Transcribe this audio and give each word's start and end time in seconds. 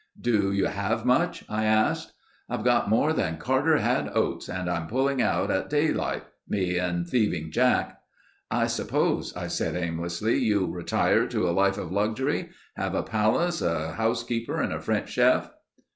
"Do 0.19 0.51
you 0.51 0.65
have 0.65 1.05
much?" 1.05 1.45
I 1.47 1.63
asked. 1.65 2.13
"I've 2.49 2.63
got 2.63 2.89
more 2.89 3.13
than 3.13 3.37
Carter 3.37 3.77
had 3.77 4.07
oats, 4.17 4.49
and 4.49 4.67
I'm 4.67 4.87
pulling 4.87 5.21
out 5.21 5.51
at 5.51 5.69
daylight. 5.69 6.23
Me 6.49 6.79
and 6.79 7.07
Thieving 7.07 7.51
Jack." 7.51 8.01
"I 8.49 8.65
suppose," 8.65 9.31
I 9.35 9.45
said 9.45 9.75
aimlessly, 9.75 10.39
"you'll 10.39 10.71
retire 10.71 11.27
to 11.27 11.47
a 11.47 11.51
life 11.53 11.77
of 11.77 11.91
luxury; 11.91 12.49
have 12.73 12.95
a 12.95 13.03
palace, 13.03 13.61
a 13.61 13.91
housekeeper, 13.91 14.59
and 14.59 14.73
a 14.73 14.81
French 14.81 15.07
chef." 15.11 15.51